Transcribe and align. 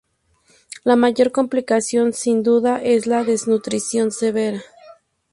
La 0.83 0.95
mayor 0.95 1.31
complicación 1.31 2.11
sin 2.13 2.41
duda 2.41 2.81
es 2.81 3.05
la 3.05 3.23
desnutrición 3.23 4.09
severa. 4.11 4.63